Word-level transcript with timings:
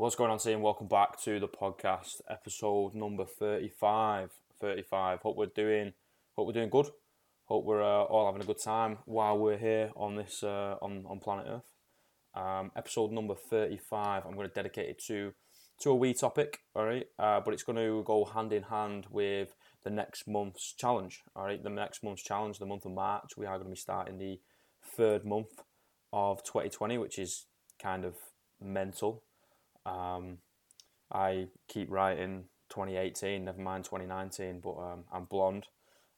What's 0.00 0.16
going 0.16 0.30
on, 0.30 0.38
team? 0.38 0.62
Welcome 0.62 0.86
back 0.86 1.20
to 1.24 1.38
the 1.38 1.46
podcast, 1.46 2.22
episode 2.26 2.94
number 2.94 3.26
35. 3.26 4.30
35. 4.58 5.20
Hope 5.20 5.36
we're 5.36 5.44
doing, 5.44 5.92
hope 6.34 6.46
we're 6.46 6.54
doing 6.54 6.70
good. 6.70 6.86
Hope 7.44 7.66
we're 7.66 7.82
uh, 7.82 8.04
all 8.04 8.24
having 8.24 8.40
a 8.40 8.46
good 8.46 8.62
time 8.64 8.96
while 9.04 9.36
we're 9.36 9.58
here 9.58 9.90
on 9.94 10.16
this 10.16 10.42
uh, 10.42 10.76
on 10.80 11.04
on 11.06 11.20
planet 11.20 11.44
Earth. 11.50 11.74
Um, 12.34 12.70
episode 12.74 13.12
number 13.12 13.34
35. 13.34 14.22
I'm 14.24 14.36
going 14.36 14.48
to 14.48 14.54
dedicate 14.54 14.88
it 14.88 15.02
to 15.08 15.34
to 15.82 15.90
a 15.90 15.94
wee 15.94 16.14
topic, 16.14 16.60
all 16.74 16.86
right. 16.86 17.04
Uh, 17.18 17.40
but 17.44 17.52
it's 17.52 17.62
going 17.62 17.76
to 17.76 18.02
go 18.06 18.24
hand 18.24 18.54
in 18.54 18.62
hand 18.62 19.04
with 19.10 19.54
the 19.84 19.90
next 19.90 20.26
month's 20.26 20.72
challenge, 20.72 21.20
all 21.36 21.44
right. 21.44 21.62
The 21.62 21.68
next 21.68 22.02
month's 22.02 22.22
challenge, 22.22 22.58
the 22.58 22.64
month 22.64 22.86
of 22.86 22.92
March, 22.92 23.32
we 23.36 23.44
are 23.44 23.58
going 23.58 23.68
to 23.68 23.74
be 23.74 23.76
starting 23.76 24.16
the 24.16 24.40
third 24.96 25.26
month 25.26 25.60
of 26.10 26.42
2020, 26.42 26.96
which 26.96 27.18
is 27.18 27.44
kind 27.78 28.06
of 28.06 28.14
mental 28.62 29.24
um, 29.90 30.38
I 31.12 31.48
keep 31.68 31.90
writing 31.90 32.44
2018, 32.70 33.44
never 33.44 33.60
mind 33.60 33.84
2019, 33.84 34.60
but 34.60 34.76
um, 34.78 35.04
I'm 35.12 35.24
blonde 35.24 35.66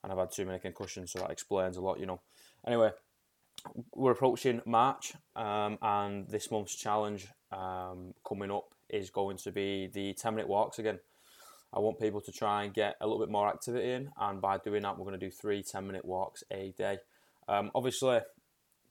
and 0.02 0.12
I've 0.12 0.18
had 0.18 0.32
too 0.32 0.44
many 0.44 0.58
concussions, 0.58 1.12
so 1.12 1.20
that 1.20 1.30
explains 1.30 1.76
a 1.76 1.80
lot, 1.80 2.00
you 2.00 2.06
know. 2.06 2.20
Anyway, 2.66 2.90
we're 3.94 4.12
approaching 4.12 4.60
March, 4.66 5.14
um, 5.36 5.78
and 5.80 6.28
this 6.28 6.50
month's 6.50 6.74
challenge 6.74 7.28
um, 7.52 8.14
coming 8.26 8.50
up 8.50 8.64
is 8.90 9.10
going 9.10 9.36
to 9.38 9.52
be 9.52 9.88
the 9.92 10.12
10 10.14 10.34
minute 10.34 10.48
walks 10.48 10.78
again. 10.78 10.98
I 11.72 11.78
want 11.78 11.98
people 11.98 12.20
to 12.20 12.32
try 12.32 12.64
and 12.64 12.74
get 12.74 12.96
a 13.00 13.06
little 13.06 13.20
bit 13.20 13.30
more 13.30 13.48
activity 13.48 13.92
in, 13.92 14.10
and 14.20 14.40
by 14.40 14.58
doing 14.58 14.82
that, 14.82 14.98
we're 14.98 15.06
going 15.06 15.18
to 15.18 15.26
do 15.26 15.30
three 15.30 15.62
10 15.62 15.86
minute 15.86 16.04
walks 16.04 16.42
a 16.50 16.74
day. 16.76 16.98
Um, 17.48 17.70
obviously, 17.74 18.20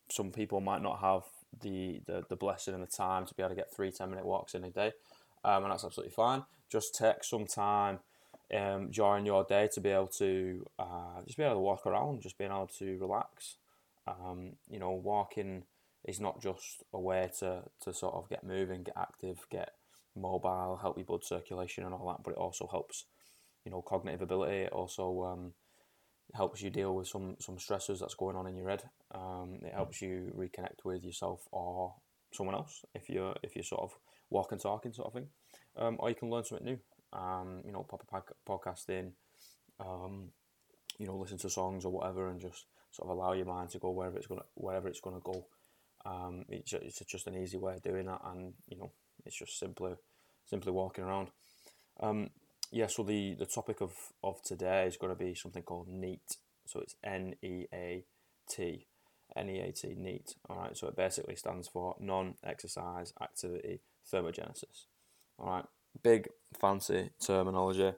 some 0.10 0.32
people 0.32 0.62
might 0.62 0.82
not 0.82 1.00
have 1.00 1.24
the, 1.60 2.02
the, 2.06 2.24
the 2.30 2.36
blessing 2.36 2.74
and 2.74 2.84
the 2.84 2.88
time 2.88 3.26
to 3.26 3.34
be 3.34 3.44
able 3.44 3.52
to 3.52 3.56
get 3.56 3.74
three 3.74 3.92
10 3.92 4.10
minute 4.10 4.26
walks 4.26 4.54
in 4.54 4.64
a 4.64 4.70
day. 4.70 4.92
Um, 5.44 5.64
and 5.64 5.72
that's 5.72 5.84
absolutely 5.84 6.14
fine. 6.14 6.44
Just 6.70 6.96
take 6.96 7.24
some 7.24 7.46
time 7.46 8.00
um, 8.56 8.92
during 8.92 9.26
your 9.26 9.44
day 9.44 9.70
to 9.74 9.82
be 9.82 9.90
able 9.90 10.08
to 10.08 10.66
uh, 10.80 11.22
just 11.26 11.38
be 11.38 11.44
able 11.44 11.56
to 11.56 11.60
walk 11.60 11.86
around, 11.86 12.22
just 12.22 12.38
being 12.38 12.52
able 12.52 12.70
to 12.80 12.98
relax. 13.00 13.58
Um, 14.08 14.54
you 14.70 14.80
know, 14.80 14.92
walking 14.92 15.64
is 16.06 16.20
not 16.20 16.42
just 16.42 16.84
a 16.94 17.00
way 17.00 17.30
to, 17.40 17.64
to 17.82 17.94
sort 17.94 18.16
of 18.16 18.30
get 18.30 18.44
moving, 18.44 18.84
get 18.84 18.98
active, 18.98 19.46
get 19.50 19.74
mobile, 20.16 20.80
help 20.82 20.98
your 20.98 21.06
blood 21.06 21.24
circulation 21.24 21.84
and 21.84 21.94
all 21.94 22.08
that, 22.10 22.24
but 22.24 22.32
it 22.32 22.38
also 22.38 22.68
helps, 22.68 23.06
you 23.66 23.72
know, 23.72 23.82
cognitive 23.82 24.22
ability. 24.22 24.62
It 24.64 24.74
also 24.74 25.24
um, 25.24 25.54
helps 26.34 26.62
you 26.62 26.70
deal 26.70 26.96
with 26.96 27.08
some 27.08 27.36
some 27.40 27.58
stressors 27.58 28.00
that's 28.00 28.16
going 28.16 28.36
on 28.36 28.48
in 28.48 28.56
your 28.56 28.70
head. 28.70 28.84
Um, 29.14 29.60
it 29.64 29.74
helps 29.74 30.02
you 30.02 30.34
reconnect 30.38 30.84
with 30.84 31.04
yourself 31.04 31.48
or 31.52 31.94
someone 32.32 32.56
else 32.56 32.86
if 32.96 33.10
you're 33.10 33.36
if 33.44 33.56
you're 33.56 33.64
sort 33.64 33.82
of 33.82 33.98
walking 34.30 34.60
talking 34.60 34.94
sort 34.94 35.08
of 35.08 35.14
thing, 35.14 35.28
um, 35.78 35.98
or 36.00 36.10
you 36.10 36.16
can 36.16 36.30
learn 36.30 36.44
something 36.44 36.66
new. 36.66 36.80
Um, 37.14 37.62
you 37.66 37.74
know, 37.74 37.84
pop 37.84 38.06
a 38.10 38.50
podcast 38.50 38.90
in, 38.90 39.12
um, 39.82 40.30
you 40.98 41.06
know, 41.06 41.18
listen 41.18 41.38
to 41.40 41.50
songs 41.50 41.84
or 41.84 41.92
whatever, 41.92 42.30
and 42.30 42.40
just 42.40 42.66
sort 42.92 43.10
of 43.10 43.18
allow 43.18 43.34
your 43.34 43.46
mind 43.46 43.70
to 43.72 43.80
go 43.80 43.92
wherever 43.92 44.18
it's 44.18 44.28
gonna 44.28 44.44
wherever 44.56 44.88
it's 44.88 45.02
gonna 45.02 45.20
go. 45.24 45.46
Um, 46.06 46.46
it's, 46.50 46.74
it's 46.74 47.00
just 47.06 47.28
an 47.28 47.38
easy 47.38 47.58
way 47.58 47.74
of 47.74 47.84
doing 47.84 48.06
that, 48.06 48.22
and 48.26 48.54
you 48.68 48.78
know, 48.78 48.92
it's 49.26 49.38
just 49.38 49.60
simply 49.60 49.94
simply 50.46 50.72
walking 50.72 51.04
around. 51.04 51.30
Um, 52.00 52.30
yeah, 52.72 52.88
so 52.88 53.04
the, 53.04 53.36
the 53.36 53.46
topic 53.46 53.82
of, 53.82 53.92
of 54.24 54.42
today 54.44 54.86
is 54.88 54.96
going 54.96 55.14
to 55.14 55.20
be 55.20 55.36
something 55.36 55.64
called 55.64 55.90
NEAT. 55.90 56.38
So 56.66 56.80
it's 56.80 56.96
N 57.04 57.36
E 57.42 57.66
A 57.74 58.06
T, 58.50 58.88
N 59.36 59.50
E 59.50 59.60
A 59.60 59.72
T, 59.74 59.94
NEAT. 59.98 60.36
All 60.50 60.58
right, 60.58 60.78
so 60.78 60.88
it 60.88 60.96
basically 60.96 61.36
stands 61.36 61.68
for 61.68 61.96
non 62.00 62.36
exercise 62.46 63.14
activity 63.22 63.82
thermogenesis. 64.12 64.86
All 65.38 65.50
right, 65.50 65.66
big 66.02 66.30
fancy 66.60 67.10
terminology. 67.26 67.92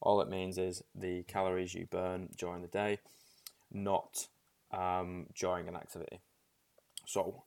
All 0.00 0.20
it 0.20 0.30
means 0.30 0.58
is 0.58 0.82
the 0.94 1.24
calories 1.24 1.74
you 1.74 1.86
burn 1.90 2.28
during 2.38 2.62
the 2.62 2.68
day, 2.68 3.00
not 3.72 4.28
um, 4.70 5.26
during 5.34 5.66
an 5.66 5.74
activity. 5.74 6.20
So, 7.04 7.42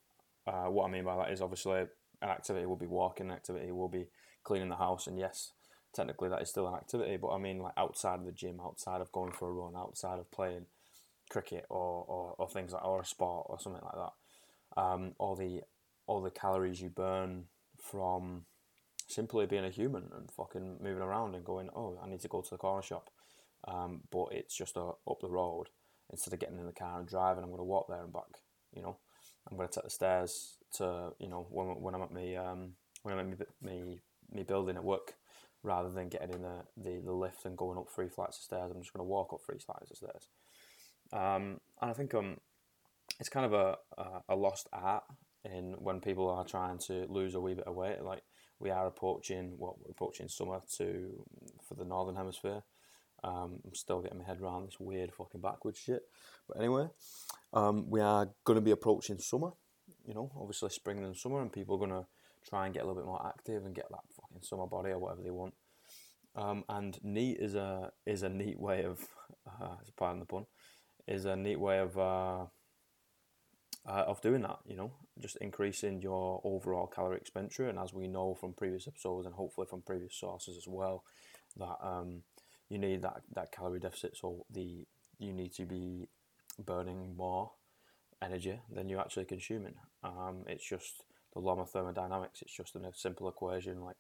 uh, 0.45 0.65
what 0.65 0.87
I 0.87 0.91
mean 0.91 1.05
by 1.05 1.15
that 1.15 1.31
is 1.31 1.41
obviously 1.41 1.79
an 2.21 2.29
activity 2.29 2.65
will 2.65 2.75
be 2.75 2.87
walking, 2.87 3.27
an 3.27 3.31
activity 3.31 3.71
will 3.71 3.87
be 3.87 4.07
cleaning 4.43 4.69
the 4.69 4.75
house, 4.75 5.07
and 5.07 5.17
yes, 5.17 5.53
technically 5.93 6.29
that 6.29 6.41
is 6.41 6.49
still 6.49 6.67
an 6.67 6.75
activity, 6.75 7.17
but 7.17 7.29
I 7.29 7.37
mean 7.37 7.59
like 7.59 7.73
outside 7.77 8.19
of 8.19 8.25
the 8.25 8.31
gym, 8.31 8.59
outside 8.61 9.01
of 9.01 9.11
going 9.11 9.31
for 9.31 9.49
a 9.49 9.51
run, 9.51 9.75
outside 9.75 10.19
of 10.19 10.31
playing 10.31 10.65
cricket 11.29 11.65
or, 11.69 12.05
or, 12.07 12.35
or 12.37 12.49
things 12.49 12.73
like 12.73 12.85
or 12.85 13.01
a 13.01 13.05
sport 13.05 13.47
or 13.49 13.59
something 13.59 13.81
like 13.83 13.95
that. 13.95 14.81
Um, 14.81 15.13
all 15.19 15.35
the 15.35 15.61
all 16.07 16.21
the 16.21 16.31
calories 16.31 16.81
you 16.81 16.89
burn 16.89 17.45
from 17.79 18.45
simply 19.07 19.45
being 19.45 19.65
a 19.65 19.69
human 19.69 20.09
and 20.15 20.31
fucking 20.31 20.77
moving 20.81 21.03
around 21.03 21.35
and 21.35 21.45
going, 21.45 21.69
oh, 21.75 21.99
I 22.03 22.09
need 22.09 22.21
to 22.21 22.27
go 22.27 22.41
to 22.41 22.49
the 22.49 22.57
corner 22.57 22.81
shop, 22.81 23.09
um, 23.67 24.01
but 24.11 24.27
it's 24.31 24.55
just 24.55 24.75
a, 24.77 24.81
up 24.81 25.21
the 25.21 25.29
road. 25.29 25.67
Instead 26.09 26.33
of 26.33 26.39
getting 26.39 26.59
in 26.59 26.65
the 26.65 26.73
car 26.73 26.99
and 26.99 27.07
driving, 27.07 27.43
I'm 27.43 27.49
going 27.49 27.59
to 27.59 27.63
walk 27.63 27.87
there 27.87 28.03
and 28.03 28.11
back. 28.11 28.41
You 28.75 28.81
know, 28.81 28.97
I'm 29.49 29.57
going 29.57 29.69
to 29.69 29.73
take 29.73 29.85
the 29.85 29.89
stairs 29.89 30.57
to 30.75 31.11
you 31.19 31.29
know 31.29 31.47
when, 31.49 31.67
when 31.81 31.95
I'm 31.95 32.01
at 32.01 32.11
me 32.11 32.35
um, 32.35 32.73
when 33.03 33.17
I'm 33.17 33.31
at 33.31 33.39
me, 33.61 33.81
me 33.83 34.01
me 34.31 34.43
building 34.43 34.75
at 34.75 34.83
work 34.83 35.13
rather 35.63 35.89
than 35.89 36.09
getting 36.09 36.33
in 36.33 36.41
the, 36.41 36.63
the, 36.77 37.01
the 37.03 37.13
lift 37.13 37.45
and 37.45 37.57
going 37.57 37.77
up 37.77 37.87
three 37.89 38.09
flights 38.09 38.37
of 38.37 38.43
stairs. 38.43 38.71
I'm 38.71 38.81
just 38.81 38.93
going 38.93 39.05
to 39.05 39.09
walk 39.09 39.33
up 39.33 39.39
three 39.45 39.59
flights 39.59 39.91
of 39.91 39.97
stairs. 39.97 40.27
Um, 41.11 41.59
and 41.81 41.91
I 41.91 41.93
think 41.93 42.13
um, 42.13 42.37
it's 43.19 43.29
kind 43.29 43.45
of 43.45 43.53
a, 43.53 43.77
a, 43.97 44.05
a 44.29 44.35
lost 44.35 44.67
art 44.73 45.03
in 45.45 45.75
when 45.79 45.99
people 45.99 46.29
are 46.29 46.45
trying 46.45 46.77
to 46.79 47.05
lose 47.09 47.35
a 47.35 47.39
wee 47.39 47.53
bit 47.53 47.67
of 47.67 47.75
weight. 47.75 48.01
Like 48.01 48.23
we 48.59 48.69
are 48.69 48.87
approaching 48.87 49.53
what 49.57 49.79
well, 49.79 49.89
approaching 49.89 50.27
summer 50.27 50.61
to 50.77 51.23
for 51.67 51.75
the 51.75 51.85
northern 51.85 52.15
hemisphere. 52.15 52.63
Um, 53.23 53.59
I'm 53.65 53.75
still 53.75 54.01
getting 54.01 54.19
my 54.19 54.25
head 54.25 54.41
around 54.41 54.67
this 54.67 54.79
weird 54.79 55.13
fucking 55.13 55.41
backwards 55.41 55.79
shit. 55.79 56.01
But 56.47 56.57
anyway, 56.57 56.87
um, 57.53 57.89
we 57.89 58.01
are 58.01 58.29
going 58.43 58.55
to 58.55 58.61
be 58.61 58.71
approaching 58.71 59.19
summer. 59.19 59.51
You 60.05 60.13
know, 60.13 60.31
obviously 60.37 60.69
spring 60.69 61.03
and 61.03 61.15
summer, 61.15 61.41
and 61.41 61.51
people 61.51 61.75
are 61.75 61.87
going 61.87 62.01
to 62.01 62.05
try 62.49 62.65
and 62.65 62.73
get 62.73 62.83
a 62.83 62.85
little 62.85 63.01
bit 63.01 63.07
more 63.07 63.25
active 63.25 63.65
and 63.65 63.73
get 63.73 63.85
that 63.91 64.12
fucking 64.33 64.45
summer 64.45 64.67
body 64.67 64.91
or 64.91 64.99
whatever 64.99 65.21
they 65.21 65.31
want. 65.31 65.53
Um, 66.35 66.63
and 66.69 66.97
neat 67.03 67.37
is 67.39 67.55
a 67.55 67.91
is 68.05 68.23
a 68.23 68.29
neat 68.29 68.59
way 68.59 68.83
of, 68.83 68.99
uh, 69.61 69.75
pardon 69.97 70.19
the 70.19 70.25
pun, 70.25 70.45
is 71.07 71.25
a 71.25 71.35
neat 71.35 71.59
way 71.59 71.79
of 71.79 71.97
uh, 71.97 72.45
uh, 73.87 74.05
of 74.07 74.21
doing 74.21 74.41
that. 74.41 74.59
You 74.65 74.75
know, 74.75 74.91
just 75.19 75.37
increasing 75.37 76.01
your 76.01 76.41
overall 76.43 76.87
calorie 76.87 77.17
expenditure. 77.17 77.69
And 77.69 77.77
as 77.77 77.93
we 77.93 78.07
know 78.07 78.33
from 78.33 78.53
previous 78.53 78.87
episodes 78.87 79.25
and 79.25 79.35
hopefully 79.35 79.67
from 79.69 79.81
previous 79.81 80.15
sources 80.15 80.57
as 80.57 80.67
well, 80.67 81.03
that 81.57 81.77
um, 81.83 82.23
you 82.69 82.79
need 82.79 83.03
that 83.03 83.21
that 83.35 83.51
calorie 83.51 83.79
deficit. 83.79 84.17
So 84.17 84.45
the 84.49 84.87
you 85.19 85.33
need 85.33 85.53
to 85.53 85.65
be 85.65 86.07
burning 86.63 87.15
more 87.15 87.51
energy 88.23 88.59
than 88.73 88.89
you're 88.89 89.01
actually 89.01 89.25
consuming. 89.25 89.75
Um, 90.03 90.45
it's 90.47 90.67
just 90.67 91.03
the 91.33 91.39
law 91.39 91.59
of 91.59 91.69
thermodynamics. 91.69 92.41
It's 92.41 92.55
just 92.55 92.75
a 92.75 92.79
simple 92.93 93.27
equation 93.27 93.81
like 93.81 93.97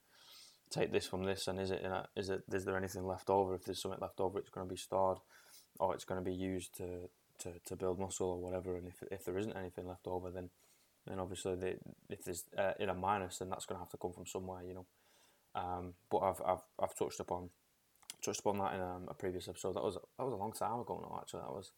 take 0.69 0.91
this 0.91 1.05
from 1.05 1.23
this, 1.23 1.47
and 1.47 1.59
is 1.59 1.71
it 1.71 1.83
a, 1.83 2.07
is 2.15 2.29
it 2.29 2.43
is 2.51 2.65
there 2.65 2.77
anything 2.77 3.05
left 3.05 3.29
over? 3.29 3.53
If 3.53 3.65
there's 3.65 3.81
something 3.81 4.01
left 4.01 4.19
over, 4.19 4.39
it's 4.39 4.49
going 4.49 4.67
to 4.67 4.73
be 4.73 4.77
stored, 4.77 5.19
or 5.79 5.93
it's 5.93 6.05
going 6.05 6.23
to 6.23 6.25
be 6.25 6.35
used 6.35 6.75
to, 6.77 7.09
to, 7.39 7.53
to 7.65 7.75
build 7.75 7.99
muscle 7.99 8.31
or 8.31 8.39
whatever. 8.39 8.75
And 8.75 8.87
if, 8.87 9.03
if 9.11 9.25
there 9.25 9.37
isn't 9.37 9.55
anything 9.55 9.87
left 9.87 10.07
over, 10.07 10.31
then 10.31 10.49
then 11.07 11.19
obviously 11.19 11.55
the, 11.55 11.75
if 12.09 12.23
there's 12.23 12.45
uh, 12.57 12.73
in 12.79 12.89
a 12.89 12.93
minus, 12.93 13.37
then 13.37 13.49
that's 13.49 13.65
going 13.65 13.75
to 13.77 13.83
have 13.83 13.91
to 13.91 13.97
come 13.97 14.13
from 14.13 14.25
somewhere, 14.25 14.63
you 14.63 14.73
know. 14.73 14.85
Um, 15.55 15.93
but 16.09 16.19
I've, 16.19 16.41
I've 16.45 16.63
I've 16.81 16.95
touched 16.95 17.19
upon 17.19 17.49
touched 18.23 18.39
upon 18.39 18.57
that 18.59 18.73
in 18.73 18.81
um, 18.81 19.05
a 19.07 19.13
previous 19.13 19.47
episode. 19.47 19.75
That 19.75 19.83
was 19.83 19.95
that 19.95 20.23
was 20.23 20.33
a 20.33 20.37
long 20.37 20.53
time 20.53 20.79
ago 20.79 20.99
now. 21.07 21.19
Actually, 21.19 21.41
that 21.41 21.51
was 21.51 21.71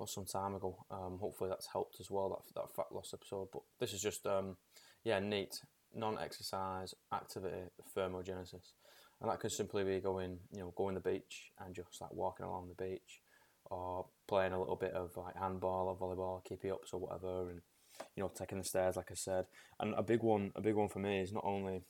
was 0.00 0.12
some 0.12 0.24
time 0.24 0.54
ago. 0.54 0.84
Um, 0.90 1.18
hopefully 1.20 1.50
that's 1.50 1.68
helped 1.72 2.00
as 2.00 2.10
well. 2.10 2.28
That 2.30 2.60
that 2.60 2.74
fat 2.74 2.92
loss 2.92 3.12
episode. 3.14 3.48
But 3.52 3.62
this 3.80 3.92
is 3.92 4.00
just 4.02 4.26
um, 4.26 4.56
yeah, 5.04 5.20
neat 5.20 5.60
non-exercise 5.94 6.94
activity 7.12 7.62
thermogenesis, 7.96 8.72
and 9.20 9.30
that 9.30 9.40
could 9.40 9.52
simply 9.52 9.84
be 9.84 10.00
going, 10.00 10.38
you 10.52 10.58
know, 10.58 10.72
going 10.76 10.94
the 10.94 11.00
beach 11.00 11.52
and 11.64 11.74
just 11.74 12.00
like 12.00 12.12
walking 12.12 12.46
along 12.46 12.68
the 12.68 12.84
beach, 12.84 13.20
or 13.66 14.06
playing 14.26 14.52
a 14.52 14.58
little 14.58 14.76
bit 14.76 14.92
of 14.92 15.16
like 15.16 15.36
handball 15.36 15.88
or 15.88 15.96
volleyball, 15.96 16.44
keepy 16.44 16.70
ups 16.70 16.92
or 16.92 17.00
whatever, 17.00 17.50
and 17.50 17.60
you 18.16 18.22
know, 18.22 18.32
taking 18.34 18.58
the 18.58 18.64
stairs, 18.64 18.96
like 18.96 19.10
I 19.10 19.14
said. 19.14 19.46
And 19.80 19.94
a 19.96 20.02
big 20.02 20.22
one, 20.22 20.52
a 20.56 20.60
big 20.60 20.74
one 20.74 20.88
for 20.88 20.98
me 20.98 21.20
is 21.20 21.32
not 21.32 21.44
only 21.44 21.82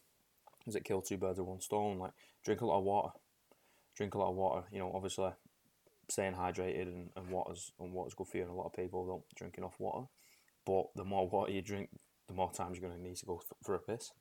does 0.64 0.76
it 0.76 0.84
kill 0.84 1.02
two 1.02 1.18
birds 1.18 1.38
with 1.38 1.48
one 1.48 1.60
stone, 1.60 1.98
like 1.98 2.12
drink 2.44 2.60
a 2.60 2.66
lot 2.66 2.78
of 2.78 2.84
water, 2.84 3.12
drink 3.96 4.14
a 4.14 4.18
lot 4.18 4.30
of 4.30 4.36
water. 4.36 4.66
You 4.70 4.78
know, 4.78 4.92
obviously 4.94 5.30
staying 6.08 6.34
hydrated 6.34 6.88
and, 6.88 7.10
and 7.16 7.30
water's 7.30 7.72
and 7.78 7.92
water's 7.92 8.14
good 8.14 8.28
for 8.28 8.36
you, 8.36 8.42
and 8.44 8.52
a 8.52 8.54
lot 8.54 8.66
of 8.66 8.72
people 8.74 9.06
don't 9.06 9.34
drink 9.34 9.58
enough 9.58 9.78
water. 9.78 10.06
But 10.66 10.86
the 10.94 11.04
more 11.04 11.28
water 11.28 11.52
you 11.52 11.62
drink, 11.62 11.90
the 12.28 12.34
more 12.34 12.52
times 12.52 12.78
you're 12.78 12.88
going 12.88 13.00
to 13.00 13.08
need 13.08 13.16
to 13.16 13.26
go 13.26 13.40
for 13.62 13.74
a 13.74 13.78
piss. 13.78 14.12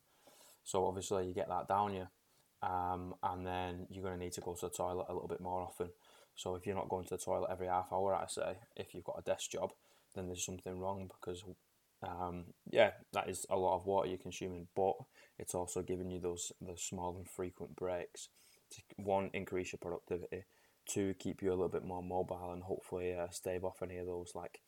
So 0.63 0.85
obviously 0.85 1.27
you 1.27 1.33
get 1.33 1.49
that 1.49 1.67
down 1.67 1.93
you, 1.93 2.07
um, 2.61 3.15
and 3.21 3.45
then 3.45 3.87
you're 3.89 4.03
going 4.03 4.17
to 4.17 4.23
need 4.23 4.33
to 4.33 4.41
go 4.41 4.53
to 4.53 4.67
the 4.67 4.69
toilet 4.69 5.07
a 5.09 5.13
little 5.13 5.27
bit 5.27 5.41
more 5.41 5.61
often. 5.61 5.89
So 6.35 6.55
if 6.55 6.65
you're 6.65 6.75
not 6.75 6.89
going 6.89 7.05
to 7.05 7.15
the 7.15 7.23
toilet 7.23 7.49
every 7.51 7.67
half 7.67 7.91
hour, 7.91 8.15
I 8.15 8.25
say, 8.27 8.57
if 8.75 8.93
you've 8.93 9.03
got 9.03 9.19
a 9.19 9.29
desk 9.29 9.51
job, 9.51 9.71
then 10.15 10.27
there's 10.27 10.45
something 10.45 10.79
wrong 10.79 11.07
because 11.07 11.43
Um, 12.03 12.53
yeah, 12.69 12.91
that 13.13 13.29
is 13.29 13.45
a 13.49 13.55
lot 13.55 13.77
of 13.77 13.85
water 13.85 14.09
you're 14.09 14.17
consuming, 14.17 14.67
but 14.75 14.95
it's 15.39 15.55
also 15.55 15.81
giving 15.81 16.11
you 16.11 16.19
those 16.19 16.51
those 16.59 16.83
small 16.83 17.15
and 17.15 17.29
frequent 17.29 17.77
breaks 17.77 18.27
to 18.71 18.81
one 18.97 19.29
increase 19.33 19.71
your 19.71 19.79
productivity, 19.79 20.43
two 20.87 21.13
keep 21.19 21.41
you 21.41 21.49
a 21.49 21.55
little 21.55 21.69
bit 21.69 21.85
more 21.85 22.03
mobile, 22.03 22.51
and 22.51 22.63
hopefully 22.63 23.15
uh, 23.15 23.29
stave 23.29 23.63
off 23.63 23.81
any 23.81 23.97
of 23.97 24.05
those 24.05 24.33
like 24.35 24.59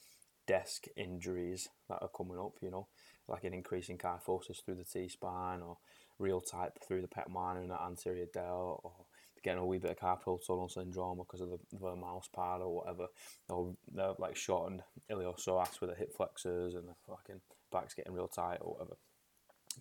desk 0.47 0.85
injuries 0.95 1.69
that 1.89 1.99
are 2.01 2.09
coming 2.15 2.39
up. 2.39 2.53
You 2.61 2.71
know, 2.71 2.87
like 3.27 3.43
an 3.43 3.53
increase 3.53 3.89
in 3.89 3.97
kyphosis 3.97 4.63
through 4.63 4.75
the 4.75 4.83
T 4.83 5.07
spine 5.09 5.61
or 5.61 5.77
real 6.19 6.41
type 6.41 6.79
through 6.85 7.01
the 7.01 7.07
pec 7.07 7.29
minor 7.29 7.61
and 7.61 7.69
the 7.69 7.81
anterior 7.81 8.25
delt 8.33 8.81
or 8.83 9.05
getting 9.43 9.59
a 9.59 9.65
wee 9.65 9.77
bit 9.77 9.91
of 9.91 9.97
carpal 9.97 10.39
tunnel 10.45 10.67
syndrome 10.67 11.19
because 11.19 11.41
of 11.41 11.49
the, 11.49 11.57
the 11.71 11.95
mouse 11.95 12.27
pad 12.35 12.61
or 12.61 12.75
whatever. 12.75 13.07
Or 13.49 13.75
they're 13.93 14.13
like 14.17 14.35
shortened 14.35 14.81
iliopsoas 15.09 15.79
with 15.79 15.91
the 15.91 15.95
hip 15.95 16.15
flexors 16.15 16.73
and 16.73 16.87
the 16.87 16.95
fucking 17.07 17.41
back's 17.71 17.93
getting 17.93 18.13
real 18.13 18.27
tight 18.27 18.57
or 18.61 18.73
whatever. 18.73 18.97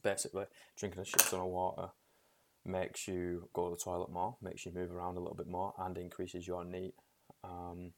Basically, 0.03 0.45
drinking 0.77 1.01
a 1.01 1.05
shit 1.05 1.21
ton 1.21 1.41
of 1.41 1.47
water 1.47 1.89
makes 2.65 3.07
you 3.07 3.49
go 3.53 3.69
to 3.69 3.77
the 3.77 3.81
toilet 3.83 4.11
more, 4.11 4.37
makes 4.43 4.65
you 4.65 4.73
move 4.73 4.91
around 4.91 5.17
a 5.17 5.21
little 5.21 5.37
bit 5.37 5.47
more, 5.47 5.75
and 5.79 5.97
increases 5.99 6.47
your 6.47 6.65
NEAT. 6.65 6.95
Um, 7.43 7.93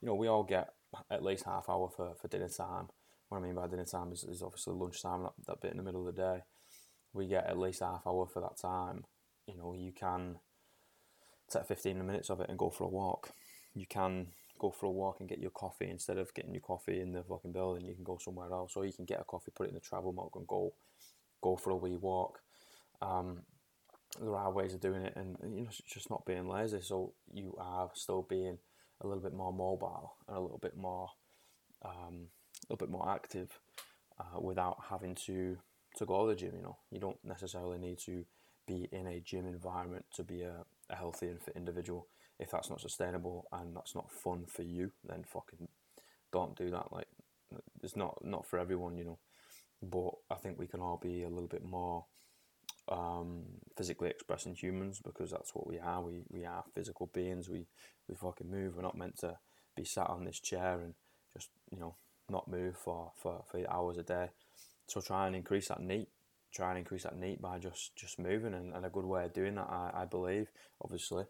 you 0.00 0.06
know, 0.08 0.14
we 0.14 0.28
all 0.28 0.44
get 0.44 0.68
at 1.10 1.22
least 1.24 1.44
half 1.44 1.68
hour 1.68 1.88
for, 1.94 2.14
for 2.20 2.28
dinner 2.28 2.48
time. 2.48 2.88
What 3.28 3.38
I 3.38 3.40
mean 3.40 3.54
by 3.54 3.66
dinner 3.66 3.84
time 3.84 4.12
is, 4.12 4.24
is 4.24 4.42
obviously 4.42 4.74
lunchtime, 4.74 5.24
that, 5.24 5.32
that 5.46 5.60
bit 5.60 5.72
in 5.72 5.76
the 5.76 5.82
middle 5.82 6.06
of 6.06 6.14
the 6.14 6.20
day. 6.20 6.38
We 7.12 7.26
get 7.26 7.46
at 7.46 7.58
least 7.58 7.80
half 7.80 8.06
hour 8.06 8.26
for 8.26 8.40
that 8.40 8.58
time. 8.60 9.04
You 9.46 9.56
know, 9.56 9.74
you 9.74 9.92
can 9.92 10.36
take 11.50 11.66
15 11.66 12.06
minutes 12.06 12.30
of 12.30 12.40
it 12.40 12.48
and 12.48 12.58
go 12.58 12.70
for 12.70 12.84
a 12.84 12.88
walk. 12.88 13.30
You 13.74 13.86
can 13.86 14.28
go 14.58 14.70
for 14.70 14.86
a 14.86 14.90
walk 14.90 15.20
and 15.20 15.28
get 15.28 15.38
your 15.38 15.50
coffee 15.50 15.88
instead 15.90 16.18
of 16.18 16.32
getting 16.34 16.52
your 16.52 16.62
coffee 16.62 17.00
in 17.00 17.12
the 17.12 17.22
fucking 17.22 17.52
building. 17.52 17.86
You 17.86 17.94
can 17.94 18.04
go 18.04 18.18
somewhere 18.22 18.50
else, 18.50 18.72
or 18.76 18.86
you 18.86 18.92
can 18.92 19.04
get 19.04 19.20
a 19.20 19.24
coffee, 19.24 19.52
put 19.54 19.66
it 19.66 19.70
in 19.70 19.74
the 19.74 19.80
travel 19.80 20.12
mug, 20.12 20.30
and 20.34 20.46
go 20.46 20.72
go 21.42 21.56
for 21.56 21.70
a 21.70 21.76
wee 21.76 21.96
walk. 21.96 22.40
Um, 23.02 23.42
there 24.20 24.36
are 24.36 24.52
ways 24.52 24.74
of 24.74 24.80
doing 24.80 25.02
it, 25.02 25.14
and 25.16 25.36
you 25.42 25.64
know, 25.64 25.70
just 25.86 26.10
not 26.10 26.26
being 26.26 26.48
lazy. 26.48 26.80
So 26.80 27.12
you 27.32 27.54
are 27.58 27.90
still 27.94 28.22
being 28.22 28.58
a 29.00 29.06
little 29.06 29.22
bit 29.22 29.34
more 29.34 29.52
mobile 29.52 30.14
and 30.28 30.36
a 30.36 30.40
little 30.40 30.58
bit 30.58 30.76
more, 30.76 31.10
um, 31.84 32.28
a 32.68 32.72
little 32.72 32.86
bit 32.86 32.90
more 32.90 33.08
active, 33.08 33.58
uh, 34.18 34.40
without 34.40 34.78
having 34.90 35.14
to 35.26 35.58
to 35.96 36.06
go 36.06 36.26
to 36.26 36.34
the 36.34 36.38
gym. 36.38 36.54
You 36.56 36.62
know, 36.62 36.78
you 36.90 37.00
don't 37.00 37.22
necessarily 37.24 37.78
need 37.78 37.98
to 38.00 38.24
be 38.66 38.88
in 38.92 39.06
a 39.06 39.20
gym 39.20 39.46
environment 39.46 40.04
to 40.14 40.24
be 40.24 40.42
a, 40.42 40.64
a 40.90 40.96
healthy 40.96 41.28
and 41.28 41.40
fit 41.40 41.56
individual. 41.56 42.08
If 42.38 42.50
that's 42.50 42.68
not 42.68 42.80
sustainable 42.80 43.46
and 43.52 43.74
that's 43.74 43.94
not 43.94 44.10
fun 44.10 44.44
for 44.46 44.62
you, 44.62 44.90
then 45.08 45.24
fucking 45.24 45.68
don't 46.32 46.56
do 46.56 46.70
that. 46.70 46.92
Like, 46.92 47.06
it's 47.82 47.96
not 47.96 48.22
not 48.24 48.46
for 48.46 48.58
everyone, 48.58 48.98
you 48.98 49.04
know. 49.04 49.18
But 49.82 50.12
I 50.30 50.38
think 50.38 50.58
we 50.58 50.66
can 50.66 50.80
all 50.80 50.98
be 51.02 51.22
a 51.22 51.28
little 51.28 51.48
bit 51.48 51.64
more 51.64 52.06
um, 52.88 53.42
physically 53.76 54.10
expressing 54.10 54.54
humans 54.54 55.00
because 55.04 55.30
that's 55.30 55.54
what 55.54 55.66
we 55.66 55.78
are. 55.78 56.02
We 56.02 56.22
we 56.28 56.44
are 56.44 56.64
physical 56.74 57.10
beings. 57.12 57.48
We 57.48 57.66
we 58.08 58.14
fucking 58.14 58.50
move. 58.50 58.76
We're 58.76 58.82
not 58.82 58.98
meant 58.98 59.18
to 59.18 59.36
be 59.76 59.84
sat 59.84 60.08
on 60.08 60.24
this 60.24 60.40
chair 60.40 60.80
and 60.80 60.94
just 61.34 61.50
you 61.70 61.78
know 61.78 61.96
not 62.28 62.48
move 62.48 62.76
for 62.76 63.12
for, 63.20 63.44
for 63.50 63.60
hours 63.70 63.98
a 63.98 64.02
day. 64.02 64.30
So 64.88 65.00
try 65.00 65.26
and 65.26 65.34
increase 65.34 65.68
that 65.68 65.80
NEAT 65.80 66.08
try 66.56 66.70
and 66.70 66.78
increase 66.78 67.02
that 67.02 67.18
NEAT 67.18 67.40
by 67.40 67.58
just 67.58 67.94
just 67.96 68.18
moving 68.18 68.54
and, 68.54 68.72
and 68.74 68.86
a 68.86 68.90
good 68.90 69.04
way 69.04 69.24
of 69.24 69.34
doing 69.34 69.56
that 69.56 69.68
I, 69.68 69.90
I 69.94 70.04
believe 70.06 70.48
obviously 70.82 71.24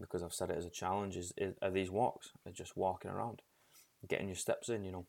because 0.00 0.22
I've 0.22 0.32
said 0.32 0.50
it 0.50 0.56
as 0.56 0.64
a 0.64 0.70
challenge 0.70 1.16
is, 1.16 1.32
is 1.36 1.54
are 1.60 1.70
these 1.70 1.90
walks 1.90 2.30
they're 2.44 2.52
just 2.52 2.76
walking 2.76 3.10
around 3.10 3.42
getting 4.08 4.28
your 4.28 4.36
steps 4.36 4.68
in 4.68 4.84
you 4.84 4.92
know 4.92 5.06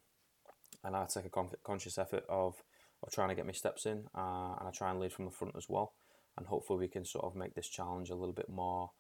and 0.84 0.96
I 0.96 1.06
take 1.06 1.26
a 1.26 1.30
con- 1.30 1.50
conscious 1.64 2.00
effort 2.00 2.24
of 2.28 2.56
of 3.04 3.12
trying 3.12 3.30
to 3.30 3.36
get 3.36 3.46
my 3.46 3.52
steps 3.52 3.86
in 3.86 4.06
uh, 4.16 4.56
and 4.60 4.68
I 4.68 4.72
try 4.74 4.92
and 4.92 5.00
lead 5.00 5.14
from 5.14 5.26
the 5.26 5.32
front 5.32 5.56
as 5.58 5.66
well. 5.70 5.94
And 6.38 6.48
hopefully 6.48 6.80
we 6.80 6.88
can 6.88 7.06
sort 7.06 7.26
of 7.26 7.36
make 7.36 7.56
this 7.56 7.68
challenge 7.68 8.10
a 8.10 8.16
little 8.16 8.34
bit 8.34 8.50
more 8.50 8.92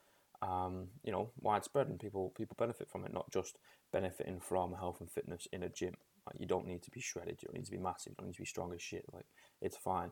um, 0.41 0.87
you 1.03 1.11
know 1.11 1.29
widespread 1.39 1.87
and 1.87 1.99
people 1.99 2.33
people 2.35 2.55
benefit 2.57 2.89
from 2.89 3.05
it 3.05 3.13
not 3.13 3.31
just 3.31 3.59
benefiting 3.93 4.39
from 4.39 4.73
health 4.73 4.99
and 4.99 5.11
fitness 5.11 5.47
in 5.53 5.63
a 5.63 5.69
gym. 5.69 5.93
Like, 6.25 6.39
you 6.39 6.47
don't 6.47 6.67
need 6.67 6.83
to 6.83 6.91
be 6.91 7.01
shredded 7.01 7.39
you 7.41 7.47
don't 7.47 7.57
need 7.57 7.65
to 7.65 7.71
be 7.71 7.79
massive 7.79 8.11
you 8.11 8.15
don't 8.17 8.27
need 8.27 8.35
to 8.35 8.41
be 8.41 8.45
strong 8.45 8.73
as 8.73 8.81
shit 8.81 9.05
like 9.13 9.25
it's 9.61 9.77
fine. 9.77 10.11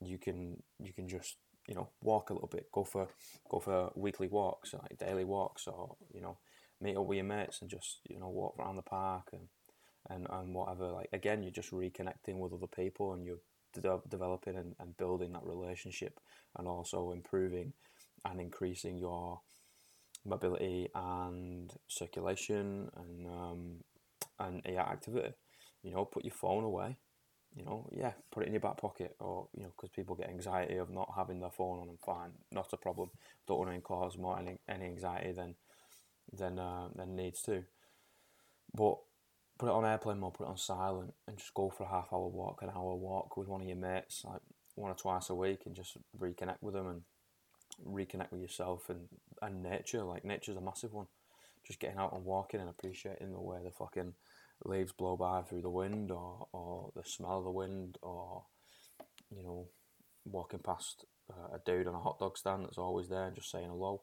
You 0.00 0.18
can 0.18 0.62
you 0.78 0.92
can 0.92 1.08
just 1.08 1.36
you 1.68 1.74
know 1.74 1.88
walk 2.02 2.30
a 2.30 2.34
little 2.34 2.48
bit, 2.48 2.70
go 2.72 2.84
for 2.84 3.08
go 3.48 3.60
for 3.60 3.90
weekly 3.94 4.28
walks, 4.28 4.74
like 4.74 4.98
daily 4.98 5.24
walks, 5.24 5.66
or 5.66 5.96
you 6.12 6.20
know 6.20 6.38
meet 6.80 6.96
up 6.96 7.06
with 7.06 7.16
your 7.16 7.24
mates 7.24 7.60
and 7.60 7.70
just 7.70 8.00
you 8.08 8.18
know 8.18 8.28
walk 8.28 8.54
around 8.58 8.76
the 8.76 8.82
park 8.82 9.28
and 9.32 9.48
and, 10.10 10.26
and 10.30 10.54
whatever. 10.54 10.90
Like 10.90 11.08
again, 11.12 11.42
you're 11.42 11.52
just 11.52 11.72
reconnecting 11.72 12.38
with 12.38 12.52
other 12.52 12.66
people 12.66 13.12
and 13.12 13.24
you're 13.24 13.40
de- 13.74 14.08
developing 14.08 14.56
and, 14.56 14.74
and 14.78 14.96
building 14.96 15.32
that 15.32 15.44
relationship 15.44 16.20
and 16.56 16.68
also 16.68 17.12
improving 17.12 17.72
and 18.24 18.40
increasing 18.40 18.98
your 18.98 19.40
mobility 20.24 20.88
and 20.94 21.72
circulation 21.88 22.90
and 22.96 23.26
um, 23.26 23.74
and 24.38 24.62
yeah, 24.66 24.82
activity. 24.82 25.34
You 25.82 25.92
know, 25.92 26.04
put 26.04 26.24
your 26.24 26.32
phone 26.32 26.64
away 26.64 26.96
you 27.54 27.64
know, 27.64 27.88
yeah, 27.92 28.12
put 28.32 28.42
it 28.42 28.46
in 28.46 28.52
your 28.52 28.60
back 28.60 28.78
pocket, 28.78 29.14
or 29.20 29.48
you 29.56 29.62
know, 29.62 29.72
because 29.76 29.90
people 29.90 30.16
get 30.16 30.28
anxiety 30.28 30.76
of 30.76 30.90
not 30.90 31.12
having 31.16 31.40
their 31.40 31.50
phone 31.50 31.78
on 31.78 31.86
them. 31.86 31.98
Fine, 32.04 32.32
not 32.50 32.72
a 32.72 32.76
problem. 32.76 33.10
Don't 33.46 33.58
want 33.58 33.72
to 33.72 33.80
cause 33.80 34.18
more 34.18 34.38
any, 34.38 34.58
any 34.68 34.86
anxiety 34.86 35.32
than 35.32 35.54
than 36.32 36.58
uh, 36.58 36.88
than 36.96 37.14
needs 37.14 37.42
to. 37.42 37.62
But 38.74 38.96
put 39.58 39.68
it 39.68 39.72
on 39.72 39.84
airplane 39.84 40.18
mode, 40.18 40.34
put 40.34 40.44
it 40.44 40.50
on 40.50 40.56
silent, 40.56 41.14
and 41.26 41.38
just 41.38 41.54
go 41.54 41.70
for 41.70 41.84
a 41.84 41.88
half 41.88 42.12
hour 42.12 42.28
walk, 42.28 42.62
an 42.62 42.70
hour 42.74 42.94
walk 42.94 43.36
with 43.36 43.48
one 43.48 43.60
of 43.60 43.66
your 43.66 43.76
mates, 43.76 44.22
like 44.24 44.40
one 44.74 44.90
or 44.90 44.94
twice 44.94 45.30
a 45.30 45.34
week, 45.34 45.60
and 45.66 45.74
just 45.74 45.96
reconnect 46.18 46.58
with 46.60 46.74
them 46.74 46.86
and 46.88 47.02
reconnect 47.86 48.32
with 48.32 48.40
yourself 48.40 48.88
and 48.88 49.08
and 49.42 49.62
nature. 49.62 50.02
Like 50.02 50.24
nature's 50.24 50.56
a 50.56 50.60
massive 50.60 50.92
one. 50.92 51.06
Just 51.66 51.80
getting 51.80 51.98
out 51.98 52.12
and 52.12 52.24
walking 52.24 52.60
and 52.60 52.68
appreciating 52.68 53.32
the 53.32 53.40
way 53.40 53.58
the 53.64 53.70
fucking 53.70 54.14
leaves 54.64 54.92
blow 54.92 55.16
by 55.16 55.42
through 55.42 55.62
the 55.62 55.70
wind 55.70 56.10
or, 56.10 56.46
or 56.52 56.90
the 56.94 57.02
smell 57.04 57.38
of 57.38 57.44
the 57.44 57.50
wind 57.50 57.98
or 58.02 58.44
you 59.34 59.42
know 59.42 59.68
walking 60.24 60.60
past 60.60 61.04
uh, 61.30 61.56
a 61.56 61.60
dude 61.66 61.86
on 61.86 61.94
a 61.94 62.00
hot 62.00 62.18
dog 62.18 62.36
stand 62.36 62.64
that's 62.64 62.78
always 62.78 63.08
there 63.08 63.26
and 63.26 63.34
just 63.34 63.50
saying 63.50 63.68
hello 63.68 64.00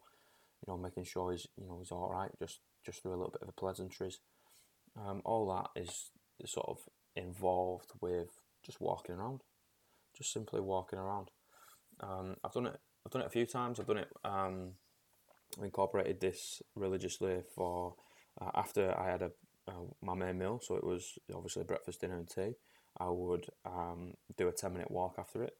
you 0.61 0.71
know 0.71 0.77
making 0.77 1.03
sure 1.03 1.31
he's 1.31 1.47
you 1.57 1.65
know 1.65 1.77
he's 1.79 1.91
all 1.91 2.09
right 2.09 2.31
just 2.39 2.59
just 2.85 3.01
through 3.01 3.11
a 3.11 3.17
little 3.17 3.31
bit 3.31 3.41
of 3.41 3.47
the 3.47 3.53
pleasantries 3.53 4.19
um, 4.97 5.21
all 5.25 5.47
that 5.47 5.81
is, 5.81 6.09
sort 6.45 6.69
of 6.69 6.77
involved 7.15 7.91
with 8.01 8.29
just 8.65 8.81
walking 8.81 9.13
around 9.13 9.41
just 10.17 10.33
simply 10.33 10.59
walking 10.59 10.97
around 10.97 11.29
um, 11.99 12.35
I've 12.43 12.53
done 12.53 12.65
it 12.65 12.79
I've 13.05 13.11
done 13.11 13.21
it 13.21 13.27
a 13.27 13.31
few 13.31 13.45
times 13.45 13.79
I've 13.79 13.85
done 13.85 13.97
it 13.99 14.09
um, 14.25 14.71
incorporated 15.61 16.19
this 16.19 16.63
religiously 16.75 17.43
for 17.53 17.93
uh, 18.41 18.49
after 18.55 18.97
I 18.97 19.11
had 19.11 19.21
a 19.21 19.31
uh, 19.67 19.73
my 20.01 20.13
main 20.13 20.37
meal. 20.37 20.59
So 20.61 20.75
it 20.75 20.83
was 20.83 21.17
obviously 21.33 21.63
breakfast, 21.63 22.01
dinner, 22.01 22.17
and 22.17 22.29
tea. 22.29 22.53
I 22.99 23.09
would 23.09 23.47
um, 23.65 24.13
do 24.37 24.47
a 24.47 24.51
10 24.51 24.73
minute 24.73 24.91
walk 24.91 25.15
after 25.17 25.43
it. 25.43 25.53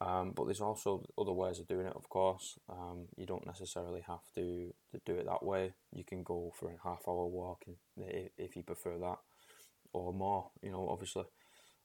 Um, 0.00 0.32
but 0.34 0.44
there's 0.44 0.60
also 0.60 1.04
other 1.18 1.32
ways 1.32 1.58
of 1.58 1.66
doing 1.66 1.86
it, 1.86 1.96
of 1.96 2.08
course. 2.08 2.58
Um, 2.68 3.06
you 3.16 3.26
don't 3.26 3.46
necessarily 3.46 4.02
have 4.06 4.22
to, 4.36 4.72
to 4.92 5.00
do 5.04 5.14
it 5.14 5.26
that 5.26 5.42
way. 5.42 5.74
You 5.92 6.04
can 6.04 6.22
go 6.22 6.52
for 6.54 6.70
a 6.70 6.78
half 6.84 7.02
hour 7.08 7.26
walk 7.26 7.64
if, 7.96 8.30
if 8.38 8.56
you 8.56 8.62
prefer 8.62 8.96
that, 8.98 9.18
or 9.92 10.12
more, 10.12 10.50
you 10.62 10.70
know, 10.70 10.88
obviously, 10.88 11.24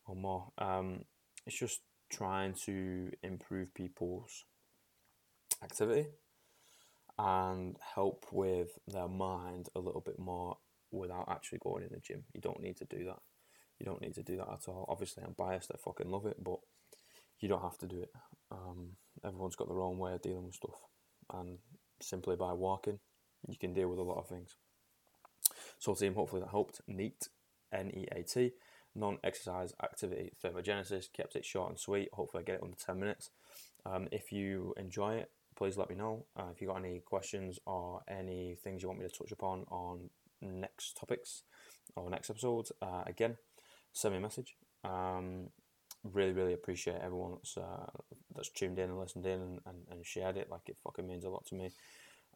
or 0.05 0.15
more. 0.15 0.51
Um, 0.59 1.05
it's 1.47 1.57
just 1.57 1.81
trying 2.11 2.53
to 2.65 3.11
improve 3.23 3.73
people's 3.73 4.45
activity 5.63 6.07
and 7.17 7.77
help 7.95 8.25
with 8.31 8.79
their 8.87 9.07
mind 9.07 9.69
a 9.75 9.79
little 9.79 10.01
bit 10.01 10.19
more 10.19 10.57
without 10.91 11.27
actually 11.29 11.59
going 11.59 11.83
in 11.83 11.89
the 11.91 11.99
gym. 11.99 12.23
You 12.33 12.41
don't 12.41 12.61
need 12.61 12.77
to 12.77 12.85
do 12.85 13.05
that. 13.05 13.19
You 13.79 13.85
don't 13.85 14.01
need 14.01 14.13
to 14.15 14.23
do 14.23 14.37
that 14.37 14.49
at 14.49 14.67
all. 14.67 14.85
Obviously, 14.87 15.23
I'm 15.23 15.33
biased. 15.37 15.71
I 15.73 15.77
fucking 15.83 16.09
love 16.09 16.25
it, 16.25 16.37
but 16.43 16.59
you 17.43 17.49
don't 17.49 17.61
have 17.61 17.77
to 17.77 17.87
do 17.87 18.01
it. 18.01 18.11
Um, 18.51 18.91
everyone's 19.25 19.57
got 19.57 19.67
their 19.67 19.81
own 19.81 19.97
way 19.97 20.13
of 20.13 20.21
dealing 20.21 20.45
with 20.45 20.55
stuff, 20.55 20.79
and 21.33 21.57
simply 22.01 22.37
by 22.37 22.53
walking, 22.53 22.99
you 23.49 23.57
can 23.57 23.73
deal 23.73 23.89
with 23.89 23.99
a 23.99 24.03
lot 24.03 24.17
of 24.17 24.29
things. 24.29 24.55
So, 25.77 25.93
team, 25.93 26.15
hopefully 26.15 26.41
that 26.41 26.51
helped. 26.51 26.79
NEAT, 26.87 27.27
N 27.73 27.91
E 27.93 28.07
A 28.13 28.23
T, 28.23 28.53
non 28.95 29.17
exercise 29.25 29.73
activity 29.83 30.31
thermogenesis. 30.41 31.11
Kept 31.11 31.35
it 31.35 31.43
short 31.43 31.69
and 31.69 31.77
sweet. 31.77 32.07
Hopefully, 32.13 32.43
I 32.43 32.45
get 32.45 32.55
it 32.55 32.63
under 32.63 32.77
10 32.77 32.97
minutes. 32.97 33.29
Um, 33.85 34.07
if 34.13 34.31
you 34.31 34.73
enjoy 34.77 35.15
it, 35.15 35.29
please 35.57 35.75
let 35.75 35.89
me 35.89 35.97
know. 35.97 36.25
Uh, 36.37 36.45
if 36.53 36.61
you 36.61 36.69
got 36.69 36.77
any 36.77 37.01
questions 37.05 37.59
or 37.65 38.03
any 38.07 38.55
things 38.63 38.81
you 38.81 38.87
want 38.87 39.01
me 39.01 39.07
to 39.07 39.11
touch 39.11 39.33
upon 39.33 39.65
on 39.69 40.09
next 40.41 40.95
topics 40.95 41.43
or 41.97 42.09
next 42.09 42.29
episodes, 42.29 42.71
uh, 42.81 43.03
again, 43.05 43.35
send 43.91 44.13
me 44.13 44.19
a 44.19 44.21
message. 44.21 44.55
Um, 44.85 45.49
really, 46.11 46.33
really 46.33 46.53
appreciate 46.53 46.97
everyone 47.01 47.31
that's 47.31 47.57
uh, 47.57 47.89
that's 48.35 48.49
tuned 48.49 48.79
in 48.79 48.89
and 48.89 48.99
listened 48.99 49.25
in 49.25 49.41
and, 49.41 49.59
and, 49.65 49.77
and, 49.91 50.05
shared 50.05 50.37
it. 50.37 50.49
Like 50.49 50.67
it 50.67 50.77
fucking 50.83 51.07
means 51.07 51.23
a 51.23 51.29
lot 51.29 51.45
to 51.47 51.55
me. 51.55 51.71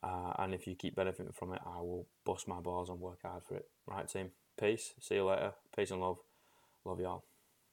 Uh, 0.03 0.33
and 0.39 0.53
if 0.53 0.67
you 0.67 0.75
keep 0.75 0.95
benefiting 0.95 1.33
from 1.33 1.53
it, 1.53 1.61
I 1.65 1.79
will 1.79 2.07
bust 2.23 2.47
my 2.47 2.59
balls 2.59 2.89
and 2.89 2.99
work 2.99 3.19
hard 3.23 3.43
for 3.43 3.55
it. 3.55 3.67
Right, 3.85 4.07
team. 4.07 4.31
Peace. 4.59 4.93
See 4.99 5.15
you 5.15 5.25
later. 5.25 5.53
Peace 5.75 5.91
and 5.91 6.01
love. 6.01 6.19
Love 6.85 6.99
y'all. 6.99 7.23